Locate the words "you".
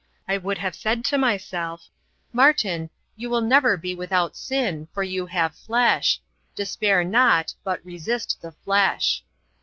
3.15-3.29, 5.03-5.27